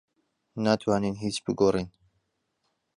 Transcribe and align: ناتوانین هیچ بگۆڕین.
ناتوانین 0.63 1.15
هیچ 1.23 1.37
بگۆڕین. 1.45 1.87